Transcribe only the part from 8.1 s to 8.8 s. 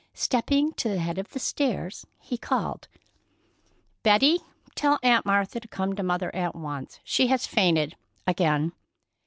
again."